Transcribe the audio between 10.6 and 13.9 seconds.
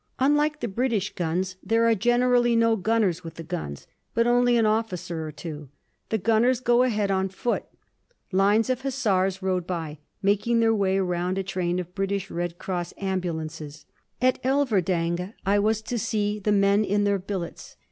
way slowly round a train of British Red Cross ambulances.